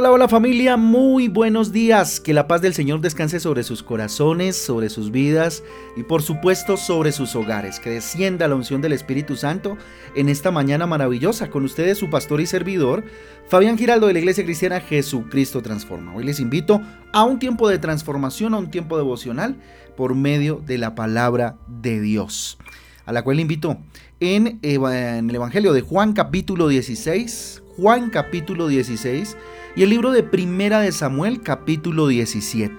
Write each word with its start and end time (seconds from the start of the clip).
Hola, 0.00 0.12
hola 0.12 0.28
familia, 0.28 0.76
muy 0.76 1.26
buenos 1.26 1.72
días. 1.72 2.20
Que 2.20 2.32
la 2.32 2.46
paz 2.46 2.62
del 2.62 2.72
Señor 2.72 3.00
descanse 3.00 3.40
sobre 3.40 3.64
sus 3.64 3.82
corazones, 3.82 4.54
sobre 4.54 4.90
sus 4.90 5.10
vidas 5.10 5.64
y 5.96 6.04
por 6.04 6.22
supuesto 6.22 6.76
sobre 6.76 7.10
sus 7.10 7.34
hogares. 7.34 7.80
Que 7.80 7.90
descienda 7.90 8.46
la 8.46 8.54
unción 8.54 8.80
del 8.80 8.92
Espíritu 8.92 9.34
Santo 9.34 9.76
en 10.14 10.28
esta 10.28 10.52
mañana 10.52 10.86
maravillosa. 10.86 11.50
Con 11.50 11.64
ustedes 11.64 11.98
su 11.98 12.10
pastor 12.10 12.40
y 12.40 12.46
servidor, 12.46 13.02
Fabián 13.48 13.76
Giraldo 13.76 14.06
de 14.06 14.12
la 14.12 14.20
Iglesia 14.20 14.44
Cristiana 14.44 14.80
Jesucristo 14.80 15.62
Transforma. 15.62 16.14
Hoy 16.14 16.22
les 16.22 16.38
invito 16.38 16.80
a 17.12 17.24
un 17.24 17.40
tiempo 17.40 17.68
de 17.68 17.80
transformación, 17.80 18.54
a 18.54 18.58
un 18.58 18.70
tiempo 18.70 18.98
devocional 18.98 19.56
por 19.96 20.14
medio 20.14 20.62
de 20.64 20.78
la 20.78 20.94
palabra 20.94 21.56
de 21.66 22.00
Dios. 22.00 22.56
A 23.04 23.10
la 23.10 23.24
cual 23.24 23.40
invito 23.40 23.78
en, 24.20 24.60
en 24.62 25.28
el 25.28 25.34
Evangelio 25.34 25.72
de 25.72 25.80
Juan 25.80 26.12
capítulo 26.12 26.68
16. 26.68 27.62
Juan 27.78 28.10
capítulo 28.10 28.66
16 28.66 29.36
y 29.76 29.84
el 29.84 29.90
libro 29.90 30.10
de 30.10 30.24
Primera 30.24 30.80
de 30.80 30.90
Samuel 30.90 31.42
capítulo 31.42 32.08
17. 32.08 32.74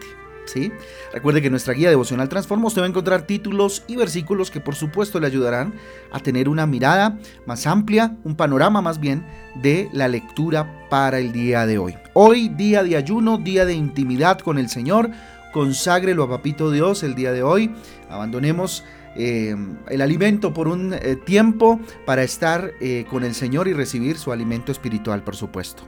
¿Sí? 0.46 0.74
Recuerde 1.14 1.42
que 1.42 1.50
nuestra 1.50 1.74
guía 1.74 1.90
devocional 1.90 2.28
Transforma 2.28 2.68
usted 2.68 2.82
va 2.82 2.86
a 2.86 2.90
encontrar 2.90 3.22
títulos 3.22 3.84
y 3.88 3.96
versículos 3.96 4.52
que 4.52 4.60
por 4.60 4.76
supuesto 4.76 5.22
le 5.22 5.28
ayudarán 5.28 5.74
a 6.12 6.20
tener 6.20 6.50
una 6.50 6.66
mirada 6.66 7.18
más 7.46 7.66
amplia, 7.66 8.18
un 8.26 8.36
panorama 8.36 8.82
más 8.82 9.00
bien 9.00 9.26
de 9.56 9.90
la 9.94 10.10
lectura 10.10 10.90
para 10.90 11.20
el 11.20 11.32
día 11.32 11.66
de 11.66 11.78
hoy. 11.78 11.96
Hoy 12.14 12.50
día 12.50 12.84
de 12.84 12.98
ayuno, 12.98 13.38
día 13.38 13.64
de 13.64 13.76
intimidad 13.76 14.40
con 14.40 14.58
el 14.58 14.68
Señor, 14.68 15.12
conságrelo 15.54 16.24
a 16.24 16.30
Papito 16.30 16.72
Dios 16.72 17.04
el 17.04 17.16
día 17.16 17.32
de 17.32 17.42
hoy, 17.42 17.72
abandonemos 18.10 18.84
eh, 19.22 19.54
el 19.90 20.00
alimento 20.00 20.54
por 20.54 20.70
un 20.70 20.94
eh, 20.94 21.18
tiempo 21.18 21.78
para 22.06 22.24
estar 22.24 22.72
eh, 22.80 23.06
con 23.10 23.26
el 23.26 23.36
Señor 23.36 23.68
y 23.68 23.74
recibir 23.74 24.18
su 24.18 24.32
alimento 24.32 24.72
espiritual 24.72 25.26
por 25.26 25.36
supuesto. 25.36 25.84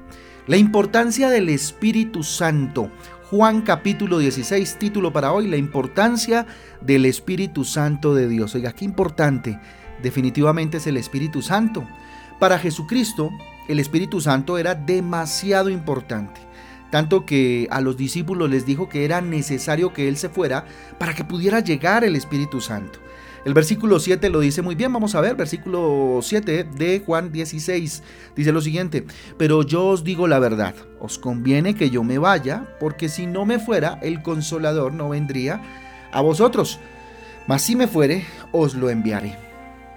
La 0.47 0.57
importancia 0.57 1.29
del 1.29 1.47
Espíritu 1.47 2.23
Santo. 2.23 2.91
Juan 3.29 3.61
capítulo 3.61 4.19
16, 4.19 4.77
título 4.77 5.13
para 5.13 5.31
hoy, 5.31 5.47
la 5.47 5.55
importancia 5.55 6.45
del 6.81 7.05
Espíritu 7.05 7.63
Santo 7.63 8.13
de 8.13 8.27
Dios. 8.27 8.53
Oiga, 8.53 8.73
qué 8.73 8.83
importante. 8.83 9.57
Definitivamente 10.03 10.77
es 10.77 10.87
el 10.87 10.97
Espíritu 10.97 11.41
Santo. 11.41 11.87
Para 12.37 12.59
Jesucristo, 12.59 13.29
el 13.69 13.79
Espíritu 13.79 14.19
Santo 14.19 14.57
era 14.57 14.75
demasiado 14.75 15.69
importante. 15.69 16.41
Tanto 16.91 17.25
que 17.25 17.67
a 17.71 17.81
los 17.81 17.97
discípulos 17.97 18.49
les 18.49 18.65
dijo 18.65 18.89
que 18.89 19.05
era 19.05 19.21
necesario 19.21 19.93
que 19.93 20.07
Él 20.07 20.17
se 20.17 20.29
fuera 20.29 20.65
para 20.99 21.15
que 21.15 21.23
pudiera 21.23 21.61
llegar 21.61 22.03
el 22.03 22.15
Espíritu 22.15 22.61
Santo. 22.61 22.99
El 23.43 23.55
versículo 23.55 23.99
7 23.99 24.29
lo 24.29 24.39
dice 24.39 24.61
muy 24.61 24.75
bien, 24.75 24.93
vamos 24.93 25.15
a 25.15 25.21
ver, 25.21 25.35
versículo 25.35 26.19
7 26.21 26.63
de 26.75 27.01
Juan 27.03 27.31
16. 27.31 28.03
Dice 28.35 28.51
lo 28.51 28.61
siguiente, 28.61 29.05
pero 29.37 29.63
yo 29.63 29.87
os 29.87 30.03
digo 30.03 30.27
la 30.27 30.37
verdad, 30.37 30.75
os 30.99 31.17
conviene 31.17 31.73
que 31.73 31.89
yo 31.89 32.03
me 32.03 32.19
vaya, 32.19 32.67
porque 32.79 33.09
si 33.09 33.25
no 33.25 33.45
me 33.45 33.57
fuera, 33.57 33.97
el 34.03 34.21
consolador 34.21 34.93
no 34.93 35.09
vendría 35.09 35.59
a 36.11 36.21
vosotros, 36.21 36.79
mas 37.47 37.63
si 37.63 37.75
me 37.75 37.87
fuere, 37.87 38.25
os 38.51 38.75
lo 38.75 38.91
enviaré. 38.91 39.35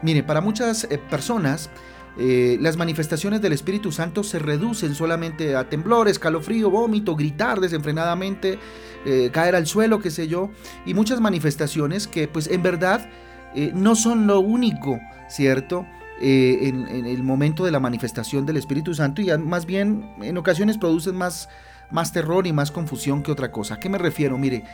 Mire, 0.00 0.22
para 0.22 0.40
muchas 0.40 0.84
eh, 0.84 0.98
personas, 0.98 1.68
eh, 2.16 2.58
las 2.60 2.76
manifestaciones 2.76 3.42
del 3.42 3.52
Espíritu 3.52 3.90
Santo 3.90 4.22
se 4.22 4.38
reducen 4.38 4.94
solamente 4.94 5.56
a 5.56 5.68
temblor, 5.68 6.08
escalofrío, 6.08 6.70
vómito, 6.70 7.16
gritar 7.16 7.60
desenfrenadamente, 7.60 8.58
eh, 9.04 9.30
caer 9.32 9.56
al 9.56 9.66
suelo, 9.66 9.98
qué 9.98 10.10
sé 10.10 10.28
yo, 10.28 10.50
y 10.86 10.94
muchas 10.94 11.20
manifestaciones 11.20 12.06
que 12.06 12.28
pues 12.28 12.46
en 12.46 12.62
verdad 12.62 13.08
eh, 13.56 13.72
no 13.74 13.96
son 13.96 14.28
lo 14.28 14.40
único, 14.40 15.00
¿cierto? 15.28 15.86
En, 16.20 16.86
el 16.86 17.24
momento 17.24 17.64
de 17.64 17.72
la 17.72 17.80
manifestación 17.80 18.46
del 18.46 18.56
Espíritu 18.56 18.94
Santo 18.94 19.20
y 19.20 19.36
más 19.36 19.66
bien 19.66 20.14
en 20.22 20.38
ocasiones 20.38 20.78
producen 20.78 21.16
más, 21.16 21.48
más 21.90 22.12
terror 22.12 22.46
y 22.46 22.52
más 22.52 22.70
confusión 22.70 23.24
que 23.24 23.33
otra 23.33 23.50
cosa. 23.50 23.74
¿A 23.74 23.80
qué 23.80 23.89
me 23.89 23.98
refiero? 23.98 24.39
Mire, 24.39 24.64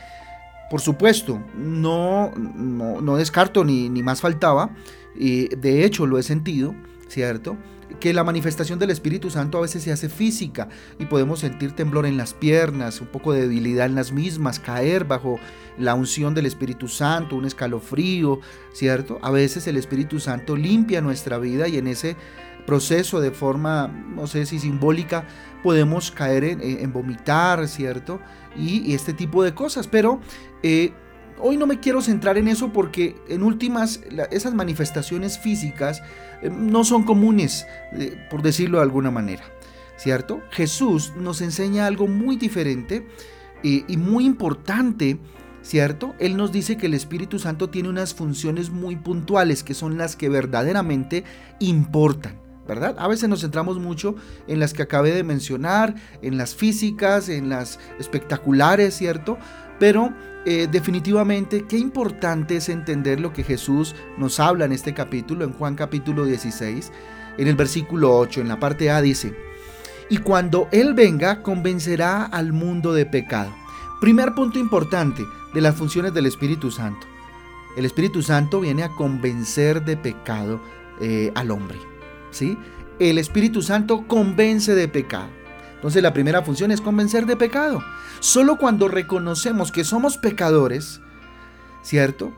por 0.68 0.82
supuesto, 0.82 1.42
no, 1.56 2.30
no, 2.36 3.16
descarto 3.16 3.64
ni, 3.64 3.88
ni, 3.88 4.02
más 4.02 4.20
faltaba, 4.20 4.70
de 5.16 5.84
hecho 5.84 6.06
lo 6.06 6.18
he 6.18 6.22
sentido, 6.22 6.74
¿cierto? 7.10 7.58
que 7.98 8.12
la 8.12 8.22
manifestación 8.22 8.78
del 8.78 8.90
Espíritu 8.90 9.30
Santo 9.30 9.58
a 9.58 9.62
veces 9.62 9.82
se 9.82 9.90
hace 9.90 10.08
física 10.08 10.68
y 10.98 11.06
podemos 11.06 11.40
sentir 11.40 11.72
temblor 11.72 12.06
en 12.06 12.16
las 12.16 12.34
piernas, 12.34 13.00
un 13.00 13.08
poco 13.08 13.32
de 13.32 13.42
debilidad 13.42 13.86
en 13.86 13.96
las 13.96 14.12
mismas, 14.12 14.60
caer 14.60 15.04
bajo 15.04 15.40
la 15.76 15.94
unción 15.94 16.34
del 16.34 16.46
Espíritu 16.46 16.86
Santo, 16.86 17.34
un 17.34 17.46
escalofrío, 17.46 18.38
¿cierto? 18.72 19.18
A 19.22 19.30
veces 19.30 19.66
el 19.66 19.76
Espíritu 19.76 20.20
Santo 20.20 20.56
limpia 20.56 21.00
nuestra 21.00 21.38
vida 21.38 21.66
y 21.66 21.78
en 21.78 21.88
ese 21.88 22.16
proceso 22.64 23.20
de 23.20 23.32
forma, 23.32 23.88
no 23.88 24.28
sé 24.28 24.46
si 24.46 24.60
simbólica, 24.60 25.26
podemos 25.64 26.12
caer 26.12 26.44
en, 26.44 26.92
vomitar, 26.92 27.66
¿cierto? 27.66 28.20
Y, 28.56 28.94
este 28.94 29.12
tipo 29.12 29.42
de 29.42 29.52
cosas, 29.54 29.88
pero... 29.88 30.20
Eh, 30.62 30.92
hoy 31.42 31.56
no 31.56 31.66
me 31.66 31.80
quiero 31.80 32.02
centrar 32.02 32.38
en 32.38 32.48
eso 32.48 32.72
porque 32.72 33.16
en 33.28 33.42
últimas 33.42 34.00
esas 34.30 34.54
manifestaciones 34.54 35.38
físicas 35.38 36.02
eh, 36.42 36.50
no 36.50 36.84
son 36.84 37.04
comunes, 37.04 37.66
eh, 37.92 38.16
por 38.30 38.42
decirlo 38.42 38.78
de 38.78 38.84
alguna 38.84 39.10
manera, 39.10 39.44
¿cierto? 39.96 40.40
Jesús 40.50 41.12
nos 41.16 41.40
enseña 41.40 41.86
algo 41.86 42.06
muy 42.06 42.36
diferente 42.36 43.06
eh, 43.62 43.84
y 43.86 43.96
muy 43.96 44.24
importante, 44.24 45.18
¿cierto? 45.62 46.14
Él 46.18 46.36
nos 46.36 46.52
dice 46.52 46.76
que 46.76 46.86
el 46.86 46.94
Espíritu 46.94 47.38
Santo 47.38 47.70
tiene 47.70 47.88
unas 47.88 48.14
funciones 48.14 48.70
muy 48.70 48.96
puntuales 48.96 49.62
que 49.62 49.74
son 49.74 49.98
las 49.98 50.16
que 50.16 50.28
verdaderamente 50.28 51.24
importan. 51.58 52.40
¿verdad? 52.68 52.94
A 53.00 53.08
veces 53.08 53.28
nos 53.28 53.40
centramos 53.40 53.80
mucho 53.80 54.14
en 54.46 54.60
las 54.60 54.74
que 54.74 54.82
acabé 54.82 55.12
de 55.12 55.24
mencionar, 55.24 55.96
en 56.22 56.38
las 56.38 56.54
físicas, 56.54 57.28
en 57.28 57.48
las 57.48 57.80
espectaculares, 57.98 58.94
¿cierto? 58.94 59.38
Pero 59.80 60.12
eh, 60.44 60.68
definitivamente 60.70 61.64
qué 61.66 61.76
importante 61.76 62.56
es 62.56 62.68
entender 62.68 63.18
lo 63.18 63.32
que 63.32 63.42
Jesús 63.42 63.96
nos 64.16 64.38
habla 64.38 64.66
en 64.66 64.72
este 64.72 64.94
capítulo, 64.94 65.44
en 65.44 65.52
Juan 65.52 65.74
capítulo 65.74 66.24
16, 66.24 66.92
en 67.38 67.48
el 67.48 67.56
versículo 67.56 68.16
8, 68.16 68.42
en 68.42 68.48
la 68.48 68.60
parte 68.60 68.90
A 68.90 69.00
dice, 69.00 69.34
y 70.08 70.18
cuando 70.18 70.68
Él 70.70 70.94
venga 70.94 71.42
convencerá 71.42 72.24
al 72.24 72.52
mundo 72.52 72.92
de 72.92 73.06
pecado. 73.06 73.52
Primer 74.00 74.34
punto 74.34 74.58
importante 74.58 75.24
de 75.54 75.60
las 75.60 75.74
funciones 75.74 76.14
del 76.14 76.26
Espíritu 76.26 76.70
Santo. 76.70 77.06
El 77.76 77.84
Espíritu 77.84 78.22
Santo 78.22 78.60
viene 78.60 78.82
a 78.82 78.88
convencer 78.90 79.84
de 79.84 79.96
pecado 79.96 80.60
eh, 81.00 81.32
al 81.34 81.50
hombre. 81.50 81.78
¿sí? 82.30 82.58
El 82.98 83.18
Espíritu 83.18 83.62
Santo 83.62 84.06
convence 84.06 84.74
de 84.74 84.88
pecado. 84.88 85.39
Entonces 85.80 86.02
la 86.02 86.12
primera 86.12 86.42
función 86.42 86.70
es 86.70 86.82
convencer 86.82 87.24
de 87.24 87.36
pecado. 87.36 87.82
Solo 88.18 88.58
cuando 88.58 88.86
reconocemos 88.86 89.72
que 89.72 89.82
somos 89.82 90.18
pecadores, 90.18 91.00
¿cierto? 91.82 92.34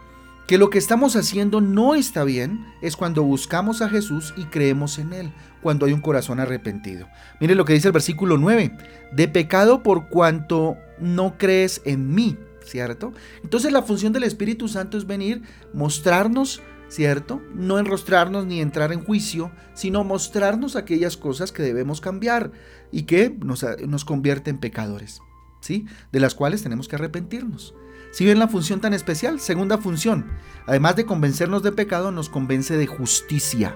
Que 0.46 0.58
lo 0.58 0.70
que 0.70 0.78
estamos 0.78 1.16
haciendo 1.16 1.60
no 1.60 1.96
está 1.96 2.22
bien, 2.22 2.64
es 2.82 2.94
cuando 2.94 3.24
buscamos 3.24 3.82
a 3.82 3.88
Jesús 3.88 4.32
y 4.36 4.44
creemos 4.44 5.00
en 5.00 5.12
Él, 5.12 5.32
cuando 5.60 5.86
hay 5.86 5.92
un 5.92 6.00
corazón 6.00 6.38
arrepentido. 6.38 7.08
Mire 7.40 7.56
lo 7.56 7.64
que 7.64 7.72
dice 7.72 7.88
el 7.88 7.92
versículo 7.92 8.38
9, 8.38 8.76
de 9.10 9.28
pecado 9.28 9.82
por 9.82 10.06
cuanto 10.06 10.76
no 11.00 11.36
crees 11.36 11.82
en 11.84 12.14
mí, 12.14 12.38
¿cierto? 12.64 13.12
Entonces 13.42 13.72
la 13.72 13.82
función 13.82 14.12
del 14.12 14.22
Espíritu 14.22 14.68
Santo 14.68 14.96
es 14.96 15.04
venir, 15.04 15.42
mostrarnos 15.72 16.62
¿cierto? 16.92 17.40
No 17.54 17.78
enrostrarnos 17.78 18.44
ni 18.44 18.60
entrar 18.60 18.92
en 18.92 19.02
juicio, 19.02 19.50
sino 19.72 20.04
mostrarnos 20.04 20.76
aquellas 20.76 21.16
cosas 21.16 21.50
que 21.50 21.62
debemos 21.62 22.02
cambiar 22.02 22.52
y 22.90 23.04
que 23.04 23.34
nos, 23.42 23.64
nos 23.88 24.04
convierte 24.04 24.50
en 24.50 24.58
pecadores, 24.58 25.22
¿sí? 25.60 25.86
De 26.12 26.20
las 26.20 26.34
cuales 26.34 26.62
tenemos 26.62 26.88
que 26.88 26.96
arrepentirnos. 26.96 27.74
Si 28.10 28.26
ven 28.26 28.38
la 28.38 28.46
función 28.46 28.82
tan 28.82 28.92
especial, 28.92 29.40
segunda 29.40 29.78
función, 29.78 30.26
además 30.66 30.96
de 30.96 31.06
convencernos 31.06 31.62
de 31.62 31.72
pecado, 31.72 32.12
nos 32.12 32.28
convence 32.28 32.76
de 32.76 32.86
justicia. 32.86 33.74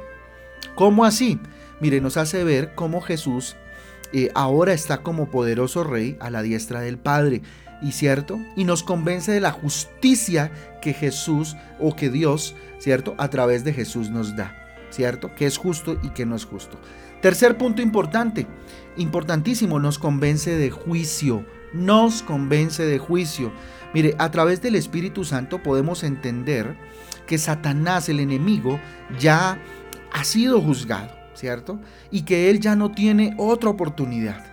¿Cómo 0.75 1.07
así? 1.07 1.41
Mire, 1.81 2.03
nos 2.03 2.19
hace 2.19 2.45
ver 2.45 2.75
cómo 2.75 3.01
Jesús 3.01 3.57
eh, 4.13 4.31
ahora 4.35 4.75
está 4.75 4.99
como 5.03 5.31
poderoso 5.31 5.85
rey 5.85 6.19
a 6.21 6.29
la 6.29 6.43
diestra 6.43 6.81
del 6.81 6.99
Padre 6.99 7.41
y 7.83 7.93
cierto, 7.93 8.41
y 8.57 8.65
nos 8.65 8.83
convence 8.83 9.33
de 9.33 9.41
la 9.41 9.53
justicia 9.53 10.51
que 10.81 10.93
Jesús 10.93 11.57
o 11.79 11.95
que 11.95 12.11
Dios, 12.11 12.55
cierto, 12.79 13.15
a 13.19 13.29
través 13.29 13.65
de 13.65 13.73
Jesús 13.73 14.11
nos 14.11 14.37
da, 14.37 14.57
cierto, 14.91 15.35
que 15.35 15.47
es 15.47 15.59
justo 15.59 15.99
y 16.03 16.11
que 16.11 16.27
no 16.27 16.37
es 16.37 16.45
justo. 16.45 16.79
Tercer 17.21 17.57
punto 17.59 17.83
importante, 17.83 18.47
importantísimo, 18.97 19.79
nos 19.79 19.99
convence 19.99 20.57
de 20.57 20.71
juicio, 20.71 21.45
nos 21.73 22.23
convence 22.23 22.85
de 22.85 22.99
juicio. 22.99 23.53
Mire, 23.95 24.15
a 24.19 24.31
través 24.31 24.63
del 24.63 24.75
Espíritu 24.75 25.25
Santo 25.25 25.63
podemos 25.63 26.05
entender 26.05 26.77
que 27.27 27.39
Satanás, 27.39 28.09
el 28.09 28.21
enemigo, 28.21 28.81
ya 29.19 29.59
ha 30.13 30.25
sido 30.25 30.61
juzgado, 30.61 31.11
¿cierto? 31.35 31.81
Y 32.11 32.23
que 32.23 32.51
él 32.51 32.61
ya 32.61 32.77
no 32.77 32.93
tiene 32.93 33.35
otra 33.39 33.71
oportunidad, 33.71 34.45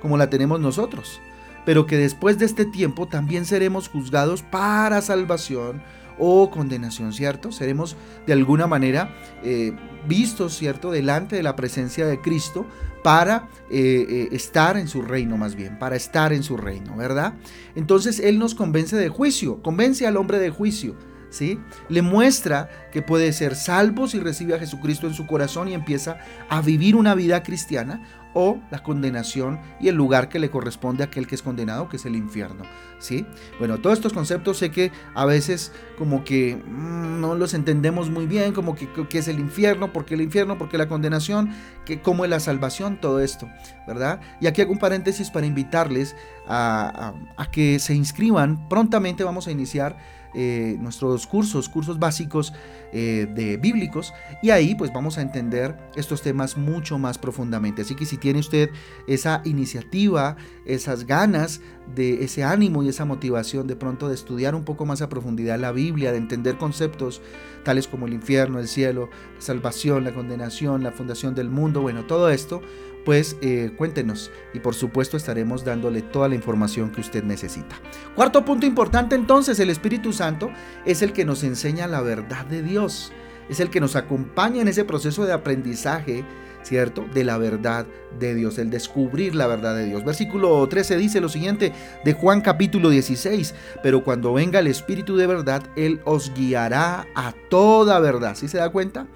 como 0.00 0.16
la 0.16 0.30
tenemos 0.30 0.60
nosotros 0.60 1.20
pero 1.70 1.86
que 1.86 1.96
después 1.96 2.36
de 2.36 2.46
este 2.46 2.64
tiempo 2.64 3.06
también 3.06 3.44
seremos 3.44 3.88
juzgados 3.88 4.42
para 4.42 5.00
salvación 5.02 5.80
o 6.18 6.50
condenación, 6.50 7.12
¿cierto? 7.12 7.52
Seremos 7.52 7.96
de 8.26 8.32
alguna 8.32 8.66
manera 8.66 9.14
eh, 9.44 9.76
vistos, 10.08 10.56
¿cierto? 10.56 10.90
Delante 10.90 11.36
de 11.36 11.44
la 11.44 11.54
presencia 11.54 12.08
de 12.08 12.20
Cristo 12.20 12.66
para 13.04 13.48
eh, 13.70 14.04
eh, 14.08 14.28
estar 14.32 14.76
en 14.78 14.88
su 14.88 15.02
reino 15.02 15.36
más 15.36 15.54
bien, 15.54 15.78
para 15.78 15.94
estar 15.94 16.32
en 16.32 16.42
su 16.42 16.56
reino, 16.56 16.96
¿verdad? 16.96 17.34
Entonces 17.76 18.18
Él 18.18 18.40
nos 18.40 18.56
convence 18.56 18.96
de 18.96 19.08
juicio, 19.08 19.62
convence 19.62 20.08
al 20.08 20.16
hombre 20.16 20.40
de 20.40 20.50
juicio. 20.50 20.96
¿Sí? 21.30 21.60
Le 21.88 22.02
muestra 22.02 22.68
que 22.92 23.02
puede 23.02 23.32
ser 23.32 23.54
salvo 23.54 24.08
si 24.08 24.18
recibe 24.18 24.54
a 24.54 24.58
Jesucristo 24.58 25.06
en 25.06 25.14
su 25.14 25.26
corazón 25.26 25.68
y 25.68 25.74
empieza 25.74 26.18
a 26.48 26.60
vivir 26.60 26.96
una 26.96 27.14
vida 27.14 27.42
cristiana 27.44 28.02
o 28.32 28.60
la 28.70 28.82
condenación 28.82 29.60
y 29.80 29.88
el 29.88 29.96
lugar 29.96 30.28
que 30.28 30.38
le 30.38 30.50
corresponde 30.50 31.02
a 31.02 31.06
aquel 31.06 31.26
que 31.26 31.34
es 31.34 31.42
condenado, 31.42 31.88
que 31.88 31.96
es 31.96 32.06
el 32.06 32.14
infierno. 32.14 32.64
¿sí? 32.98 33.26
Bueno, 33.58 33.78
todos 33.78 33.98
estos 33.98 34.12
conceptos 34.12 34.58
sé 34.58 34.70
que 34.70 34.92
a 35.14 35.24
veces 35.24 35.72
como 35.98 36.22
que 36.22 36.56
mm, 36.56 37.20
no 37.20 37.34
los 37.34 37.54
entendemos 37.54 38.10
muy 38.10 38.26
bien, 38.26 38.52
como 38.52 38.74
que 38.74 38.88
qué 39.08 39.18
es 39.18 39.28
el 39.28 39.40
infierno, 39.40 39.92
por 39.92 40.04
qué 40.04 40.14
el 40.14 40.20
infierno, 40.20 40.58
por 40.58 40.68
qué 40.68 40.78
la 40.78 40.88
condenación, 40.88 41.50
que, 41.84 42.00
cómo 42.00 42.24
es 42.24 42.30
la 42.30 42.40
salvación, 42.40 43.00
todo 43.00 43.20
esto, 43.20 43.48
¿verdad? 43.86 44.20
Y 44.40 44.46
aquí 44.46 44.62
hago 44.62 44.72
un 44.72 44.78
paréntesis 44.78 45.30
para 45.30 45.46
invitarles 45.46 46.14
a, 46.46 47.14
a 47.36 47.50
que 47.50 47.78
se 47.78 47.94
inscriban. 47.94 48.68
Prontamente 48.68 49.24
vamos 49.24 49.48
a 49.48 49.50
iniciar 49.50 49.96
eh, 50.34 50.76
nuestros 50.78 51.26
cursos, 51.26 51.68
cursos 51.68 51.98
básicos 51.98 52.52
eh, 52.92 53.28
de 53.34 53.56
bíblicos, 53.56 54.12
y 54.42 54.50
ahí 54.50 54.74
pues 54.74 54.92
vamos 54.92 55.18
a 55.18 55.22
entender 55.22 55.76
estos 55.96 56.22
temas 56.22 56.56
mucho 56.56 56.98
más 56.98 57.18
profundamente. 57.18 57.82
Así 57.82 57.94
que 57.94 58.06
si 58.06 58.16
tiene 58.16 58.40
usted 58.40 58.70
esa 59.06 59.42
iniciativa, 59.44 60.36
esas 60.64 61.06
ganas 61.06 61.60
de 61.94 62.24
ese 62.24 62.44
ánimo 62.44 62.82
y 62.82 62.88
esa 62.88 63.04
motivación 63.04 63.66
de 63.66 63.76
pronto 63.76 64.08
de 64.08 64.14
estudiar 64.14 64.54
un 64.54 64.64
poco 64.64 64.86
más 64.86 65.02
a 65.02 65.08
profundidad 65.08 65.58
la 65.58 65.72
Biblia, 65.72 66.12
de 66.12 66.18
entender 66.18 66.56
conceptos 66.56 67.20
tales 67.64 67.88
como 67.88 68.06
el 68.06 68.14
infierno, 68.14 68.58
el 68.58 68.68
cielo, 68.68 69.10
la 69.36 69.40
salvación, 69.42 70.04
la 70.04 70.14
condenación, 70.14 70.82
la 70.82 70.92
fundación 70.92 71.34
del 71.34 71.50
mundo, 71.50 71.82
bueno, 71.82 72.06
todo 72.06 72.30
esto, 72.30 72.62
pues 73.10 73.36
eh, 73.40 73.72
cuéntenos 73.76 74.30
y 74.54 74.60
por 74.60 74.76
supuesto 74.76 75.16
estaremos 75.16 75.64
dándole 75.64 76.00
toda 76.00 76.28
la 76.28 76.36
información 76.36 76.92
que 76.92 77.00
usted 77.00 77.24
necesita. 77.24 77.74
Cuarto 78.14 78.44
punto 78.44 78.66
importante 78.66 79.16
entonces, 79.16 79.58
el 79.58 79.68
Espíritu 79.68 80.12
Santo 80.12 80.52
es 80.86 81.02
el 81.02 81.12
que 81.12 81.24
nos 81.24 81.42
enseña 81.42 81.88
la 81.88 82.02
verdad 82.02 82.46
de 82.46 82.62
Dios, 82.62 83.10
es 83.48 83.58
el 83.58 83.68
que 83.68 83.80
nos 83.80 83.96
acompaña 83.96 84.62
en 84.62 84.68
ese 84.68 84.84
proceso 84.84 85.26
de 85.26 85.32
aprendizaje, 85.32 86.24
¿cierto? 86.62 87.04
De 87.12 87.24
la 87.24 87.36
verdad 87.36 87.84
de 88.20 88.36
Dios, 88.36 88.58
el 88.58 88.70
descubrir 88.70 89.34
la 89.34 89.48
verdad 89.48 89.74
de 89.74 89.86
Dios. 89.86 90.04
Versículo 90.04 90.64
13 90.68 90.96
dice 90.96 91.20
lo 91.20 91.28
siguiente 91.28 91.72
de 92.04 92.12
Juan 92.12 92.42
capítulo 92.42 92.90
16, 92.90 93.56
pero 93.82 94.04
cuando 94.04 94.34
venga 94.34 94.60
el 94.60 94.68
Espíritu 94.68 95.16
de 95.16 95.26
verdad, 95.26 95.64
Él 95.74 96.00
os 96.04 96.32
guiará 96.32 97.08
a 97.16 97.34
toda 97.48 97.98
verdad. 97.98 98.36
¿Sí 98.36 98.46
se 98.46 98.58
da 98.58 98.70
cuenta? 98.70 99.08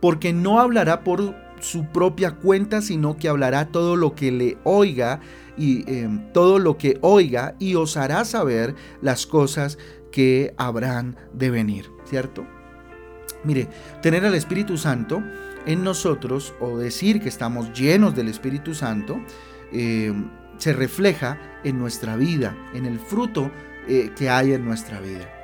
Porque 0.00 0.32
no 0.32 0.58
hablará 0.58 1.04
por 1.04 1.51
su 1.62 1.86
propia 1.86 2.32
cuenta, 2.32 2.82
sino 2.82 3.16
que 3.16 3.28
hablará 3.28 3.68
todo 3.68 3.96
lo 3.96 4.14
que 4.14 4.32
le 4.32 4.58
oiga 4.64 5.20
y 5.56 5.90
em, 5.90 6.32
todo 6.32 6.58
lo 6.58 6.76
que 6.76 6.98
oiga 7.00 7.54
y 7.58 7.76
os 7.76 7.96
hará 7.96 8.24
saber 8.24 8.74
las 9.00 9.26
cosas 9.26 9.78
que 10.10 10.54
habrán 10.58 11.16
de 11.32 11.50
venir, 11.50 11.90
¿cierto? 12.04 12.46
Mire, 13.44 13.68
tener 14.02 14.24
al 14.24 14.34
Espíritu 14.34 14.76
Santo 14.76 15.22
en 15.66 15.84
nosotros 15.84 16.54
o 16.60 16.78
decir 16.78 17.20
que 17.20 17.28
estamos 17.28 17.72
llenos 17.72 18.14
del 18.14 18.28
Espíritu 18.28 18.74
Santo 18.74 19.20
em, 19.72 20.30
se 20.58 20.72
refleja 20.72 21.38
en 21.64 21.78
nuestra 21.78 22.16
vida, 22.16 22.56
en 22.74 22.86
el 22.86 22.98
fruto 22.98 23.50
eh, 23.88 24.10
que 24.16 24.28
hay 24.28 24.52
en 24.52 24.64
nuestra 24.64 25.00
vida. 25.00 25.41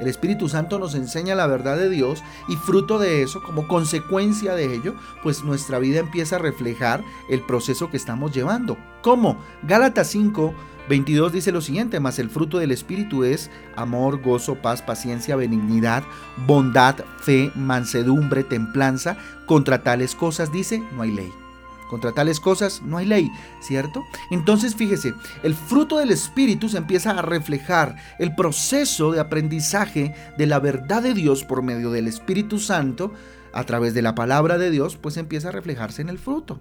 El 0.00 0.08
Espíritu 0.08 0.48
Santo 0.48 0.78
nos 0.78 0.94
enseña 0.94 1.34
la 1.34 1.46
verdad 1.46 1.76
de 1.76 1.88
Dios 1.88 2.22
y 2.48 2.56
fruto 2.56 2.98
de 2.98 3.22
eso, 3.22 3.42
como 3.42 3.68
consecuencia 3.68 4.54
de 4.54 4.74
ello, 4.74 4.94
pues 5.22 5.44
nuestra 5.44 5.78
vida 5.78 6.00
empieza 6.00 6.36
a 6.36 6.40
reflejar 6.40 7.02
el 7.28 7.42
proceso 7.42 7.90
que 7.90 7.96
estamos 7.96 8.32
llevando. 8.32 8.76
¿Cómo? 9.02 9.38
Gálatas 9.62 10.08
5, 10.08 10.54
22 10.88 11.32
dice 11.32 11.52
lo 11.52 11.60
siguiente, 11.60 12.00
mas 12.00 12.18
el 12.18 12.30
fruto 12.30 12.58
del 12.58 12.72
Espíritu 12.72 13.24
es 13.24 13.50
amor, 13.76 14.20
gozo, 14.22 14.56
paz, 14.56 14.82
paciencia, 14.82 15.36
benignidad, 15.36 16.02
bondad, 16.46 16.96
fe, 17.20 17.52
mansedumbre, 17.54 18.44
templanza. 18.44 19.16
Contra 19.46 19.82
tales 19.82 20.14
cosas 20.14 20.50
dice, 20.50 20.82
no 20.94 21.02
hay 21.02 21.12
ley. 21.12 21.47
Contra 21.88 22.12
tales 22.12 22.40
cosas 22.40 22.82
no 22.82 22.98
hay 22.98 23.06
ley, 23.06 23.30
¿cierto? 23.60 24.04
Entonces 24.30 24.74
fíjese, 24.74 25.14
el 25.42 25.54
fruto 25.54 25.98
del 25.98 26.10
Espíritu 26.10 26.68
se 26.68 26.78
empieza 26.78 27.10
a 27.12 27.22
reflejar 27.22 27.96
el 28.18 28.34
proceso 28.34 29.12
de 29.12 29.20
aprendizaje 29.20 30.14
de 30.36 30.46
la 30.46 30.58
verdad 30.58 31.02
de 31.02 31.14
Dios 31.14 31.44
por 31.44 31.62
medio 31.62 31.90
del 31.90 32.06
Espíritu 32.06 32.58
Santo 32.58 33.12
a 33.52 33.64
través 33.64 33.94
de 33.94 34.02
la 34.02 34.14
palabra 34.14 34.58
de 34.58 34.70
Dios, 34.70 34.96
pues 34.96 35.16
empieza 35.16 35.48
a 35.48 35.52
reflejarse 35.52 36.02
en 36.02 36.08
el 36.08 36.18
fruto. 36.18 36.60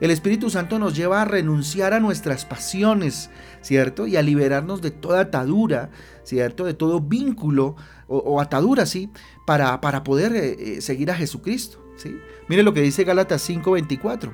El 0.00 0.10
Espíritu 0.10 0.50
Santo 0.50 0.78
nos 0.78 0.94
lleva 0.94 1.22
a 1.22 1.24
renunciar 1.24 1.92
a 1.92 2.00
nuestras 2.00 2.44
pasiones, 2.44 3.30
¿cierto? 3.62 4.06
Y 4.06 4.16
a 4.16 4.22
liberarnos 4.22 4.82
de 4.82 4.90
toda 4.90 5.20
atadura, 5.20 5.90
¿cierto? 6.24 6.64
De 6.64 6.74
todo 6.74 7.00
vínculo 7.00 7.76
o, 8.06 8.40
atadura, 8.40 8.86
¿sí? 8.86 9.10
Para, 9.46 9.80
para 9.80 10.04
poder 10.04 10.36
eh, 10.36 10.76
eh, 10.76 10.80
seguir 10.80 11.10
a 11.10 11.16
Jesucristo, 11.16 11.84
¿sí? 11.96 12.16
Mire 12.48 12.62
lo 12.62 12.74
que 12.74 12.82
dice 12.82 13.04
Gálatas 13.04 13.48
5:24 13.48 14.30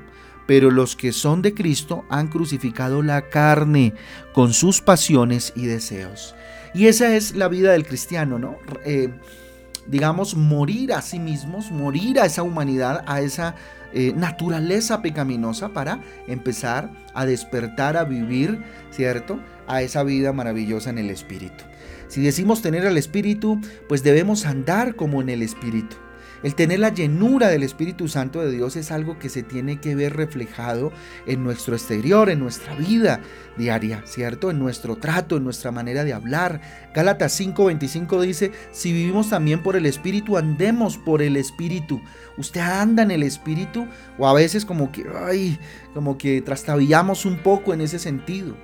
pero 0.52 0.70
los 0.70 0.96
que 0.96 1.12
son 1.12 1.40
de 1.40 1.54
Cristo 1.54 2.04
han 2.10 2.28
crucificado 2.28 3.00
la 3.02 3.30
carne 3.30 3.94
con 4.34 4.52
sus 4.52 4.82
pasiones 4.82 5.54
y 5.56 5.64
deseos. 5.64 6.34
Y 6.74 6.88
esa 6.88 7.16
es 7.16 7.34
la 7.34 7.48
vida 7.48 7.72
del 7.72 7.86
cristiano, 7.86 8.38
¿no? 8.38 8.58
Eh, 8.84 9.08
digamos, 9.86 10.36
morir 10.36 10.92
a 10.92 11.00
sí 11.00 11.18
mismos, 11.18 11.70
morir 11.70 12.20
a 12.20 12.26
esa 12.26 12.42
humanidad, 12.42 13.02
a 13.06 13.22
esa 13.22 13.54
eh, 13.94 14.12
naturaleza 14.14 15.00
pecaminosa 15.00 15.70
para 15.70 16.02
empezar 16.26 16.90
a 17.14 17.24
despertar, 17.24 17.96
a 17.96 18.04
vivir, 18.04 18.62
¿cierto? 18.90 19.40
A 19.66 19.80
esa 19.80 20.02
vida 20.02 20.34
maravillosa 20.34 20.90
en 20.90 20.98
el 20.98 21.08
Espíritu. 21.08 21.64
Si 22.08 22.20
decimos 22.20 22.60
tener 22.60 22.86
al 22.86 22.98
Espíritu, 22.98 23.58
pues 23.88 24.02
debemos 24.02 24.44
andar 24.44 24.96
como 24.96 25.22
en 25.22 25.30
el 25.30 25.40
Espíritu. 25.40 25.96
El 26.42 26.54
tener 26.54 26.80
la 26.80 26.88
llenura 26.88 27.48
del 27.48 27.62
Espíritu 27.62 28.08
Santo 28.08 28.40
de 28.40 28.50
Dios 28.50 28.76
es 28.76 28.90
algo 28.90 29.18
que 29.18 29.28
se 29.28 29.42
tiene 29.42 29.80
que 29.80 29.94
ver 29.94 30.16
reflejado 30.16 30.92
en 31.26 31.44
nuestro 31.44 31.74
exterior, 31.74 32.30
en 32.30 32.40
nuestra 32.40 32.74
vida 32.74 33.20
diaria, 33.56 34.02
¿cierto? 34.06 34.50
En 34.50 34.58
nuestro 34.58 34.96
trato, 34.96 35.36
en 35.36 35.44
nuestra 35.44 35.70
manera 35.70 36.04
de 36.04 36.12
hablar. 36.12 36.60
Gálatas 36.94 37.38
5:25 37.38 38.20
dice, 38.22 38.52
si 38.72 38.92
vivimos 38.92 39.30
también 39.30 39.62
por 39.62 39.76
el 39.76 39.86
Espíritu, 39.86 40.36
andemos 40.36 40.98
por 40.98 41.22
el 41.22 41.36
Espíritu. 41.36 42.00
¿Usted 42.36 42.60
anda 42.60 43.02
en 43.02 43.10
el 43.10 43.22
Espíritu? 43.22 43.86
O 44.18 44.26
a 44.26 44.32
veces 44.32 44.64
como 44.64 44.90
que, 44.90 45.04
ay, 45.26 45.58
como 45.94 46.18
que 46.18 46.40
trastabillamos 46.42 47.24
un 47.24 47.38
poco 47.38 47.74
en 47.74 47.80
ese 47.82 47.98
sentido. 47.98 48.56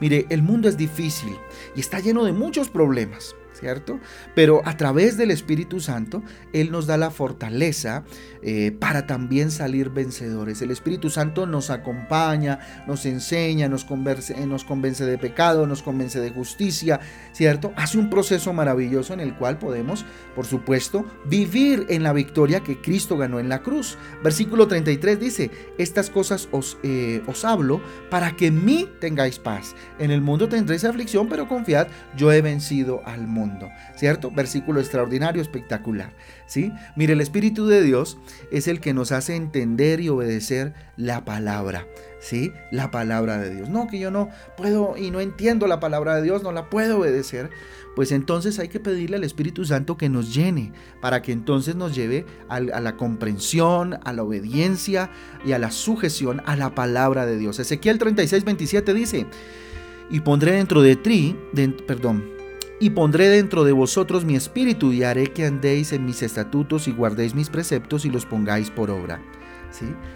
Mire, 0.00 0.26
el 0.28 0.42
mundo 0.42 0.68
es 0.68 0.76
difícil 0.76 1.34
y 1.74 1.80
está 1.80 1.98
lleno 1.98 2.24
de 2.24 2.32
muchos 2.32 2.68
problemas. 2.68 3.34
¿Cierto? 3.64 3.98
Pero 4.34 4.60
a 4.66 4.76
través 4.76 5.16
del 5.16 5.30
Espíritu 5.30 5.80
Santo, 5.80 6.22
Él 6.52 6.70
nos 6.70 6.86
da 6.86 6.98
la 6.98 7.10
fortaleza 7.10 8.04
eh, 8.42 8.76
para 8.78 9.06
también 9.06 9.50
salir 9.50 9.88
vencedores. 9.88 10.60
El 10.60 10.70
Espíritu 10.70 11.08
Santo 11.08 11.46
nos 11.46 11.70
acompaña, 11.70 12.58
nos 12.86 13.06
enseña, 13.06 13.66
nos, 13.70 13.86
converse, 13.86 14.46
nos 14.46 14.64
convence 14.64 15.06
de 15.06 15.16
pecado, 15.16 15.66
nos 15.66 15.82
convence 15.82 16.20
de 16.20 16.28
justicia, 16.28 17.00
¿cierto? 17.32 17.72
Hace 17.76 17.96
un 17.96 18.10
proceso 18.10 18.52
maravilloso 18.52 19.14
en 19.14 19.20
el 19.20 19.34
cual 19.34 19.58
podemos, 19.58 20.04
por 20.34 20.44
supuesto, 20.44 21.06
vivir 21.24 21.86
en 21.88 22.02
la 22.02 22.12
victoria 22.12 22.60
que 22.60 22.82
Cristo 22.82 23.16
ganó 23.16 23.40
en 23.40 23.48
la 23.48 23.62
cruz. 23.62 23.96
Versículo 24.22 24.68
33 24.68 25.18
dice, 25.18 25.50
estas 25.78 26.10
cosas 26.10 26.50
os, 26.52 26.76
eh, 26.82 27.22
os 27.26 27.46
hablo 27.46 27.80
para 28.10 28.36
que 28.36 28.48
en 28.48 28.62
mí 28.62 28.90
tengáis 29.00 29.38
paz. 29.38 29.74
En 29.98 30.10
el 30.10 30.20
mundo 30.20 30.50
tendréis 30.50 30.84
aflicción, 30.84 31.30
pero 31.30 31.48
confiad, 31.48 31.86
yo 32.14 32.30
he 32.30 32.42
vencido 32.42 33.00
al 33.06 33.26
mundo. 33.26 33.53
¿Cierto? 33.96 34.30
Versículo 34.30 34.80
extraordinario, 34.80 35.42
espectacular, 35.42 36.12
¿sí? 36.46 36.72
Mire, 36.96 37.12
el 37.12 37.20
Espíritu 37.20 37.66
de 37.66 37.82
Dios 37.82 38.18
es 38.50 38.68
el 38.68 38.80
que 38.80 38.94
nos 38.94 39.12
hace 39.12 39.36
entender 39.36 40.00
y 40.00 40.08
obedecer 40.08 40.74
la 40.96 41.24
palabra, 41.24 41.86
¿sí? 42.20 42.52
La 42.70 42.90
palabra 42.90 43.38
de 43.38 43.54
Dios. 43.54 43.68
No, 43.68 43.86
que 43.86 43.98
yo 43.98 44.10
no 44.10 44.28
puedo 44.56 44.96
y 44.96 45.10
no 45.10 45.20
entiendo 45.20 45.66
la 45.66 45.80
palabra 45.80 46.16
de 46.16 46.22
Dios, 46.22 46.42
no 46.42 46.52
la 46.52 46.70
puedo 46.70 46.98
obedecer. 46.98 47.50
Pues 47.94 48.10
entonces 48.10 48.58
hay 48.58 48.68
que 48.68 48.80
pedirle 48.80 49.16
al 49.16 49.24
Espíritu 49.24 49.64
Santo 49.64 49.96
que 49.96 50.08
nos 50.08 50.34
llene, 50.34 50.72
para 51.00 51.22
que 51.22 51.32
entonces 51.32 51.76
nos 51.76 51.94
lleve 51.94 52.26
a, 52.48 52.60
la 52.60 52.96
comprensión, 52.96 53.98
a 54.04 54.12
la 54.12 54.24
obediencia 54.24 55.10
y 55.46 55.52
a 55.52 55.58
la 55.58 55.70
sujeción 55.70 56.42
a 56.46 56.56
la 56.56 56.74
palabra 56.74 57.24
de 57.24 57.38
Dios. 57.38 57.58
Ezequiel 57.60 57.98
36, 57.98 58.44
27 58.44 58.94
dice, 58.94 59.26
y 60.10 60.20
pondré 60.20 60.52
dentro 60.52 60.82
de 60.82 60.96
ti, 60.96 61.36
perdón, 61.86 62.33
y 62.84 62.90
pondré 62.90 63.30
dentro 63.30 63.64
de 63.64 63.72
vosotros 63.72 64.26
mi 64.26 64.36
espíritu 64.36 64.92
y 64.92 65.04
haré 65.04 65.28
que 65.28 65.46
andéis 65.46 65.94
en 65.94 66.04
mis 66.04 66.22
estatutos 66.22 66.86
y 66.86 66.92
guardéis 66.92 67.34
mis 67.34 67.48
preceptos 67.48 68.04
y 68.04 68.10
los 68.10 68.26
pongáis 68.26 68.70
por 68.70 68.90
obra. 68.90 69.22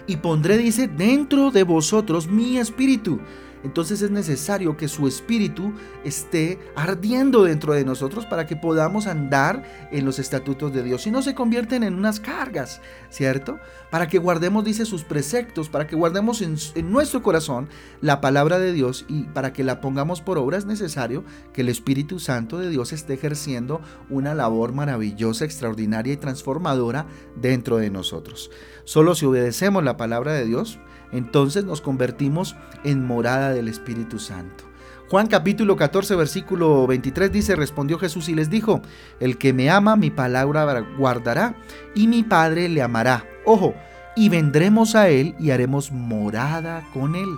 Y 0.07 0.17
pondré, 0.17 0.59
dice, 0.59 0.87
dentro 0.87 1.51
de 1.51 1.63
vosotros 1.63 2.29
mi 2.29 2.59
espíritu. 2.59 3.21
Entonces 3.65 4.03
es 4.03 4.11
necesario 4.11 4.77
que 4.77 4.89
su 4.89 5.07
espíritu 5.07 5.73
esté 6.05 6.59
ardiendo 6.77 7.45
dentro 7.45 7.73
de 7.73 7.85
nosotros 7.85 8.27
para 8.27 8.47
que 8.47 8.57
podamos 8.57 9.07
andar 9.07 9.89
en 9.91 10.05
los 10.05 10.19
estatutos 10.19 10.73
de 10.73 10.83
Dios 10.83 11.07
y 11.07 11.11
no 11.11 11.23
se 11.23 11.35
convierten 11.35 11.83
en 11.83 11.95
unas 11.95 12.21
cargas, 12.21 12.81
¿cierto? 13.11 13.59
Para 13.91 14.09
que 14.09 14.19
guardemos, 14.19 14.65
dice, 14.65 14.85
sus 14.85 15.05
preceptos, 15.05 15.69
para 15.69 15.87
que 15.87 15.97
guardemos 15.97 16.43
en, 16.43 16.57
en 16.75 16.91
nuestro 16.93 17.23
corazón 17.23 17.69
la 18.01 18.21
palabra 18.21 18.59
de 18.59 18.73
Dios 18.73 19.05
y 19.09 19.25
para 19.25 19.53
que 19.53 19.65
la 19.65 19.81
pongamos 19.81 20.21
por 20.21 20.39
obra 20.39 20.59
es 20.59 20.67
necesario 20.67 21.25
que 21.53 21.63
el 21.63 21.69
Espíritu 21.69 22.19
Santo 22.19 22.59
de 22.59 22.71
Dios 22.71 22.93
esté 22.93 23.15
ejerciendo 23.15 23.81
una 24.11 24.35
labor 24.35 24.73
maravillosa, 24.73 25.45
extraordinaria 25.45 26.13
y 26.13 26.17
transformadora 26.17 27.07
dentro 27.37 27.79
de 27.79 27.91
nosotros. 27.91 28.51
Solo 28.85 29.15
si 29.15 29.27
obedecemos 29.27 29.85
la 29.85 29.97
palabra 29.97 30.33
de 30.33 30.47
Dios, 30.47 30.79
entonces 31.13 31.65
nos 31.65 31.81
convertimos 31.81 32.57
en 32.85 33.07
morada 33.07 33.51
del 33.51 33.69
Espíritu 33.69 34.19
Santo. 34.19 34.65
Juan 35.09 35.27
capítulo 35.27 35.77
14 35.77 36.17
versículo 36.17 36.87
23 36.87 37.33
dice, 37.33 37.57
respondió 37.57 37.99
Jesús 37.99 38.29
y 38.29 38.35
les 38.35 38.51
dijo, 38.51 38.83
el 39.21 39.39
que 39.39 39.55
me 39.55 39.71
ama 39.71 39.97
mi 39.97 40.11
palabra 40.11 40.85
guardará 40.99 41.55
y 41.95 42.07
mi 42.09 42.23
Padre 42.23 42.69
le 42.69 42.83
amará. 42.83 43.25
Ojo, 43.47 43.75
y 44.17 44.29
vendremos 44.29 44.95
a 44.95 45.09
él 45.09 45.35
y 45.39 45.51
haremos 45.51 45.93
morada 45.93 46.87
con 46.93 47.15
él, 47.15 47.29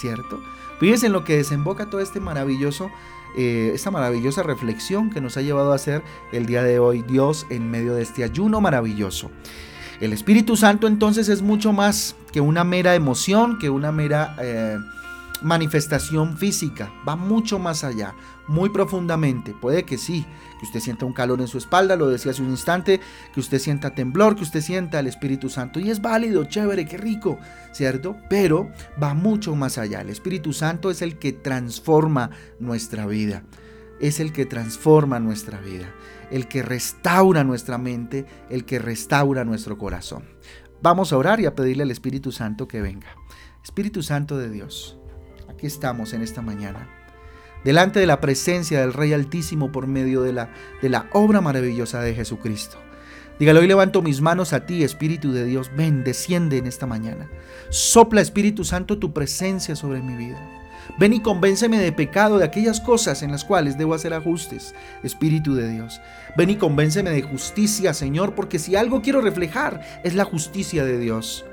¿cierto? 0.00 0.40
Fíjense 0.80 1.06
en 1.06 1.12
lo 1.12 1.22
que 1.22 1.36
desemboca 1.36 1.90
todo 1.90 2.00
este 2.00 2.18
maravilloso, 2.18 2.90
eh, 3.36 3.70
esta 3.74 3.90
maravillosa 3.90 4.42
reflexión 4.42 5.10
que 5.10 5.20
nos 5.20 5.36
ha 5.36 5.42
llevado 5.42 5.70
a 5.70 5.76
hacer 5.76 6.02
el 6.32 6.46
día 6.46 6.62
de 6.64 6.78
hoy 6.78 7.02
Dios 7.02 7.46
en 7.50 7.70
medio 7.70 7.94
de 7.94 8.02
este 8.02 8.24
ayuno 8.24 8.60
maravilloso. 8.60 9.30
El 10.00 10.14
Espíritu 10.14 10.56
Santo 10.56 10.86
entonces 10.86 11.28
es 11.28 11.42
mucho 11.42 11.72
más 11.74 12.16
que 12.32 12.40
una 12.40 12.64
mera 12.64 12.94
emoción, 12.94 13.58
que 13.58 13.68
una 13.68 13.92
mera 13.92 14.34
eh, 14.40 14.78
manifestación 15.42 16.38
física. 16.38 16.90
Va 17.06 17.16
mucho 17.16 17.58
más 17.58 17.84
allá, 17.84 18.14
muy 18.48 18.70
profundamente. 18.70 19.52
Puede 19.52 19.84
que 19.84 19.98
sí, 19.98 20.24
que 20.58 20.64
usted 20.64 20.80
sienta 20.80 21.04
un 21.04 21.12
calor 21.12 21.42
en 21.42 21.48
su 21.48 21.58
espalda, 21.58 21.96
lo 21.96 22.08
decía 22.08 22.32
hace 22.32 22.40
un 22.40 22.48
instante, 22.48 22.98
que 23.34 23.40
usted 23.40 23.58
sienta 23.58 23.94
temblor, 23.94 24.36
que 24.36 24.42
usted 24.42 24.62
sienta 24.62 25.00
el 25.00 25.06
Espíritu 25.06 25.50
Santo. 25.50 25.78
Y 25.80 25.90
es 25.90 26.00
válido, 26.00 26.44
chévere, 26.44 26.86
qué 26.86 26.96
rico, 26.96 27.38
¿cierto? 27.72 28.16
Pero 28.30 28.70
va 29.02 29.12
mucho 29.12 29.54
más 29.54 29.76
allá. 29.76 30.00
El 30.00 30.08
Espíritu 30.08 30.54
Santo 30.54 30.90
es 30.90 31.02
el 31.02 31.18
que 31.18 31.32
transforma 31.32 32.30
nuestra 32.58 33.04
vida 33.04 33.42
es 34.00 34.18
el 34.18 34.32
que 34.32 34.46
transforma 34.46 35.20
nuestra 35.20 35.60
vida, 35.60 35.94
el 36.30 36.48
que 36.48 36.62
restaura 36.62 37.44
nuestra 37.44 37.78
mente, 37.78 38.26
el 38.48 38.64
que 38.64 38.78
restaura 38.78 39.44
nuestro 39.44 39.78
corazón. 39.78 40.24
Vamos 40.82 41.12
a 41.12 41.16
orar 41.16 41.40
y 41.40 41.46
a 41.46 41.54
pedirle 41.54 41.82
al 41.82 41.90
Espíritu 41.90 42.32
Santo 42.32 42.66
que 42.68 42.80
venga. 42.80 43.08
Espíritu 43.62 44.02
Santo 44.02 44.38
de 44.38 44.48
Dios, 44.48 44.98
aquí 45.48 45.66
estamos 45.66 46.14
en 46.14 46.22
esta 46.22 46.40
mañana, 46.40 46.88
delante 47.64 48.00
de 48.00 48.06
la 48.06 48.20
presencia 48.20 48.80
del 48.80 48.94
Rey 48.94 49.12
Altísimo 49.12 49.70
por 49.70 49.86
medio 49.86 50.22
de 50.22 50.32
la, 50.32 50.50
de 50.80 50.88
la 50.88 51.08
obra 51.12 51.40
maravillosa 51.40 52.00
de 52.00 52.14
Jesucristo. 52.14 52.78
Dígalo, 53.38 53.60
hoy 53.60 53.66
levanto 53.66 54.02
mis 54.02 54.20
manos 54.20 54.52
a 54.52 54.66
ti, 54.66 54.84
Espíritu 54.84 55.32
de 55.32 55.44
Dios, 55.44 55.70
ven, 55.74 56.04
desciende 56.04 56.58
en 56.58 56.66
esta 56.66 56.86
mañana. 56.86 57.30
Sopla, 57.70 58.20
Espíritu 58.20 58.64
Santo, 58.64 58.98
tu 58.98 59.14
presencia 59.14 59.76
sobre 59.76 60.02
mi 60.02 60.14
vida. 60.14 60.38
Ven 60.98 61.12
y 61.12 61.20
convénceme 61.20 61.78
de 61.78 61.92
pecado, 61.92 62.38
de 62.38 62.44
aquellas 62.44 62.80
cosas 62.80 63.22
en 63.22 63.30
las 63.30 63.44
cuales 63.44 63.78
debo 63.78 63.94
hacer 63.94 64.12
ajustes, 64.12 64.74
Espíritu 65.02 65.54
de 65.54 65.68
Dios. 65.68 66.00
Ven 66.36 66.50
y 66.50 66.56
convénceme 66.56 67.10
de 67.10 67.22
justicia, 67.22 67.94
Señor, 67.94 68.34
porque 68.34 68.58
si 68.58 68.76
algo 68.76 69.02
quiero 69.02 69.20
reflejar 69.20 69.80
es 70.04 70.14
la 70.14 70.24
justicia 70.24 70.84
de 70.84 70.98
Dios. 70.98 71.44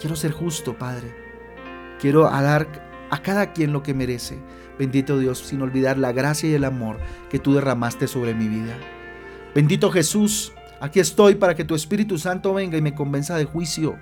Quiero 0.00 0.16
ser 0.16 0.32
justo, 0.32 0.76
Padre. 0.76 1.14
Quiero 2.00 2.22
dar 2.24 2.66
a 3.10 3.22
cada 3.22 3.52
quien 3.52 3.72
lo 3.72 3.82
que 3.82 3.94
merece. 3.94 4.38
Bendito 4.78 5.18
Dios, 5.18 5.38
sin 5.38 5.62
olvidar 5.62 5.98
la 5.98 6.12
gracia 6.12 6.48
y 6.48 6.54
el 6.54 6.64
amor 6.64 6.98
que 7.30 7.38
tú 7.38 7.54
derramaste 7.54 8.08
sobre 8.08 8.34
mi 8.34 8.48
vida. 8.48 8.76
Bendito 9.54 9.90
Jesús, 9.90 10.52
aquí 10.80 10.98
estoy 10.98 11.34
para 11.34 11.54
que 11.54 11.64
tu 11.64 11.74
Espíritu 11.74 12.18
Santo 12.18 12.54
venga 12.54 12.78
y 12.78 12.82
me 12.82 12.94
convenza 12.94 13.36
de 13.36 13.44
juicio. 13.44 13.96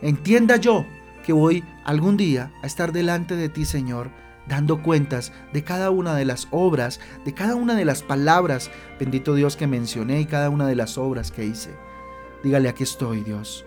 Entienda 0.00 0.56
yo 0.56 0.86
que 1.30 1.34
voy 1.34 1.62
algún 1.84 2.16
día 2.16 2.50
a 2.60 2.66
estar 2.66 2.90
delante 2.90 3.36
de 3.36 3.48
ti, 3.48 3.64
Señor, 3.64 4.10
dando 4.48 4.82
cuentas 4.82 5.32
de 5.52 5.62
cada 5.62 5.90
una 5.90 6.16
de 6.16 6.24
las 6.24 6.48
obras, 6.50 6.98
de 7.24 7.34
cada 7.34 7.54
una 7.54 7.76
de 7.76 7.84
las 7.84 8.02
palabras, 8.02 8.68
bendito 8.98 9.36
Dios 9.36 9.54
que 9.54 9.68
mencioné 9.68 10.22
y 10.22 10.24
cada 10.24 10.50
una 10.50 10.66
de 10.66 10.74
las 10.74 10.98
obras 10.98 11.30
que 11.30 11.44
hice. 11.44 11.70
Dígale, 12.42 12.68
aquí 12.68 12.82
estoy, 12.82 13.20
Dios. 13.20 13.64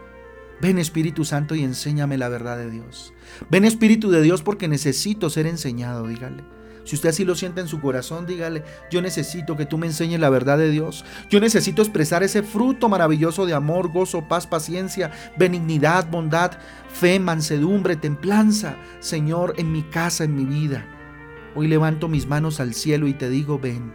Ven 0.60 0.78
Espíritu 0.78 1.24
Santo 1.24 1.56
y 1.56 1.64
enséñame 1.64 2.18
la 2.18 2.28
verdad 2.28 2.58
de 2.58 2.70
Dios. 2.70 3.14
Ven 3.50 3.64
Espíritu 3.64 4.12
de 4.12 4.22
Dios 4.22 4.44
porque 4.44 4.68
necesito 4.68 5.30
ser 5.30 5.48
enseñado, 5.48 6.06
dígale. 6.06 6.44
Si 6.84 6.96
usted 6.96 7.10
así 7.10 7.24
lo 7.24 7.36
siente 7.36 7.62
en 7.62 7.68
su 7.68 7.80
corazón, 7.80 8.26
dígale, 8.26 8.64
yo 8.92 9.02
necesito 9.02 9.56
que 9.56 9.66
tú 9.66 9.78
me 9.78 9.88
enseñes 9.88 10.20
la 10.20 10.30
verdad 10.30 10.58
de 10.58 10.70
Dios. 10.70 11.06
Yo 11.30 11.40
necesito 11.40 11.82
expresar 11.82 12.24
ese 12.24 12.44
fruto 12.44 12.90
maravilloso 12.90 13.46
de 13.46 13.54
amor, 13.54 13.92
gozo, 13.92 14.28
paz, 14.28 14.48
paciencia, 14.48 15.12
benignidad, 15.38 16.10
bondad, 16.10 16.52
fe, 16.92 17.20
mansedumbre, 17.20 17.96
templanza, 17.96 18.76
Señor, 19.00 19.54
en 19.58 19.72
mi 19.72 19.84
casa, 19.84 20.26
en 20.26 20.36
mi 20.36 20.46
vida. 20.46 20.86
Hoy 21.56 21.68
levanto 21.68 22.08
mis 22.08 22.28
manos 22.28 22.60
al 22.60 22.74
cielo 22.74 23.08
y 23.08 23.14
te 23.14 23.30
digo, 23.30 23.60
ven. 23.60 23.94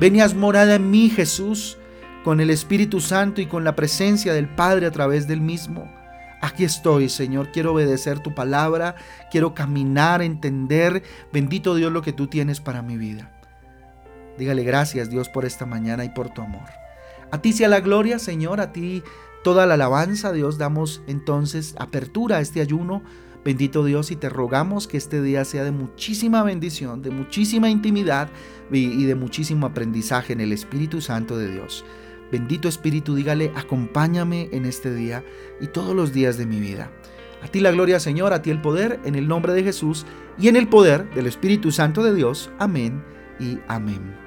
Ven 0.00 0.16
y 0.16 0.20
haz 0.20 0.34
morada 0.34 0.76
en 0.76 0.90
mí, 0.90 1.10
Jesús, 1.10 1.76
con 2.24 2.40
el 2.40 2.50
Espíritu 2.50 3.00
Santo 3.00 3.40
y 3.40 3.46
con 3.46 3.64
la 3.64 3.76
presencia 3.76 4.32
del 4.32 4.48
Padre 4.48 4.86
a 4.86 4.90
través 4.90 5.28
del 5.28 5.40
mismo. 5.40 6.01
Aquí 6.42 6.64
estoy, 6.64 7.08
Señor, 7.08 7.52
quiero 7.52 7.72
obedecer 7.72 8.18
tu 8.18 8.34
palabra, 8.34 8.96
quiero 9.30 9.54
caminar, 9.54 10.22
entender, 10.22 11.04
bendito 11.32 11.76
Dios, 11.76 11.92
lo 11.92 12.02
que 12.02 12.12
tú 12.12 12.26
tienes 12.26 12.60
para 12.60 12.82
mi 12.82 12.96
vida. 12.96 13.30
Dígale 14.38 14.64
gracias, 14.64 15.08
Dios, 15.08 15.28
por 15.28 15.44
esta 15.44 15.66
mañana 15.66 16.04
y 16.04 16.08
por 16.08 16.30
tu 16.30 16.42
amor. 16.42 16.68
A 17.30 17.40
ti 17.40 17.52
sea 17.52 17.68
la 17.68 17.78
gloria, 17.78 18.18
Señor, 18.18 18.60
a 18.60 18.72
ti 18.72 19.04
toda 19.44 19.66
la 19.66 19.74
alabanza, 19.74 20.32
Dios, 20.32 20.58
damos 20.58 21.02
entonces 21.06 21.76
apertura 21.78 22.38
a 22.38 22.40
este 22.40 22.60
ayuno. 22.60 23.04
Bendito 23.44 23.84
Dios, 23.84 24.10
y 24.10 24.16
te 24.16 24.28
rogamos 24.28 24.88
que 24.88 24.96
este 24.96 25.22
día 25.22 25.44
sea 25.44 25.62
de 25.62 25.70
muchísima 25.70 26.42
bendición, 26.42 27.02
de 27.02 27.10
muchísima 27.10 27.70
intimidad 27.70 28.28
y 28.72 29.04
de 29.04 29.14
muchísimo 29.14 29.66
aprendizaje 29.66 30.32
en 30.32 30.40
el 30.40 30.52
Espíritu 30.52 31.00
Santo 31.00 31.36
de 31.36 31.52
Dios. 31.52 31.84
Bendito 32.32 32.66
Espíritu, 32.66 33.14
dígale, 33.14 33.52
acompáñame 33.54 34.48
en 34.52 34.64
este 34.64 34.92
día 34.94 35.22
y 35.60 35.66
todos 35.66 35.94
los 35.94 36.14
días 36.14 36.38
de 36.38 36.46
mi 36.46 36.60
vida. 36.60 36.90
A 37.42 37.48
ti 37.48 37.60
la 37.60 37.72
gloria, 37.72 38.00
Señor, 38.00 38.32
a 38.32 38.40
ti 38.40 38.50
el 38.50 38.62
poder, 38.62 39.00
en 39.04 39.16
el 39.16 39.28
nombre 39.28 39.52
de 39.52 39.62
Jesús 39.62 40.06
y 40.38 40.48
en 40.48 40.56
el 40.56 40.66
poder 40.66 41.10
del 41.10 41.26
Espíritu 41.26 41.70
Santo 41.70 42.02
de 42.02 42.14
Dios. 42.14 42.50
Amén 42.58 43.04
y 43.38 43.58
amén. 43.68 44.21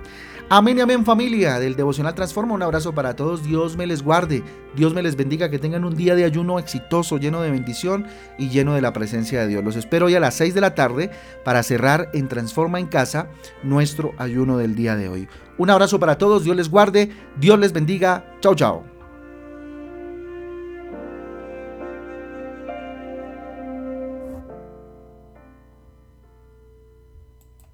Amén 0.47 0.77
y 0.77 0.81
amén 0.81 1.03
familia 1.03 1.59
del 1.59 1.75
Devocional 1.75 2.13
Transforma. 2.13 2.53
Un 2.53 2.61
abrazo 2.61 2.93
para 2.93 3.15
todos. 3.15 3.43
Dios 3.43 3.75
me 3.77 3.87
les 3.87 4.03
guarde. 4.03 4.43
Dios 4.75 4.93
me 4.93 5.01
les 5.01 5.15
bendiga. 5.15 5.49
Que 5.49 5.57
tengan 5.57 5.85
un 5.85 5.95
día 5.95 6.13
de 6.13 6.23
ayuno 6.23 6.59
exitoso, 6.59 7.17
lleno 7.17 7.41
de 7.41 7.49
bendición 7.49 8.05
y 8.37 8.49
lleno 8.49 8.75
de 8.75 8.81
la 8.81 8.93
presencia 8.93 9.41
de 9.41 9.47
Dios. 9.47 9.63
Los 9.63 9.75
espero 9.75 10.05
hoy 10.05 10.13
a 10.13 10.19
las 10.19 10.35
6 10.35 10.53
de 10.53 10.61
la 10.61 10.75
tarde 10.75 11.09
para 11.43 11.63
cerrar 11.63 12.11
en 12.13 12.27
Transforma 12.27 12.79
en 12.79 12.85
Casa 12.85 13.29
nuestro 13.63 14.13
ayuno 14.19 14.57
del 14.57 14.75
día 14.75 14.95
de 14.95 15.09
hoy. 15.09 15.27
Un 15.57 15.71
abrazo 15.71 15.99
para 15.99 16.19
todos. 16.19 16.43
Dios 16.43 16.55
les 16.55 16.69
guarde. 16.69 17.09
Dios 17.39 17.57
les 17.57 17.73
bendiga. 17.73 18.37
Chao, 18.39 18.53
chao. 18.53 18.94